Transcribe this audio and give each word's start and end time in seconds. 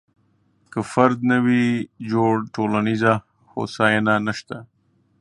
که 0.71 0.79
فرد 0.91 1.17
نه 1.29 1.37
وي 1.45 1.65
جوړ، 2.11 2.33
ټولنیزه 2.55 3.13
هوساینه 3.53 4.13
نشته. 4.27 4.57